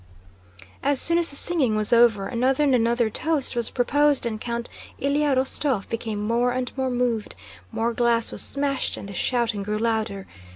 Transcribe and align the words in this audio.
As 0.81 0.99
soon 0.99 1.19
as 1.19 1.29
the 1.29 1.35
singing 1.35 1.75
was 1.75 1.93
over, 1.93 2.27
another 2.27 2.63
and 2.63 2.73
another 2.73 3.07
toast 3.11 3.55
was 3.55 3.69
proposed 3.69 4.25
and 4.25 4.41
Count 4.41 4.67
Ilyá 4.99 5.37
Rostóv 5.37 5.87
became 5.89 6.19
more 6.23 6.51
and 6.51 6.75
more 6.75 6.89
moved, 6.89 7.35
more 7.71 7.93
glass 7.93 8.31
was 8.31 8.41
smashed, 8.41 8.97
and 8.97 9.07
the 9.07 9.13
shouting 9.13 9.61
grew 9.61 9.77
louder. 9.77 10.25